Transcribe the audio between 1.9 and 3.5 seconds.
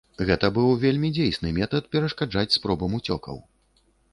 перашкаджаць спробам уцёкаў.